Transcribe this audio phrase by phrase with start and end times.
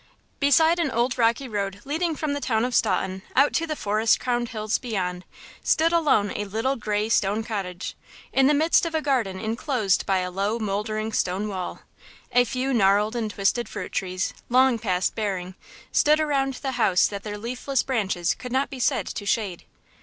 [0.39, 4.19] BESIDE an old rocky road leading from the town of Staunton out to the forest
[4.19, 5.23] crowned hills beyond,
[5.63, 7.95] stood alone a little, gray stone cottage,
[8.33, 11.81] in the midst of a garden inclosed by a low, moldering stone wall.
[12.31, 15.53] A few gnarled and twisted fruit trees, long past bearing,
[15.91, 19.65] stood around the house that their leafless branches could not be said to shade.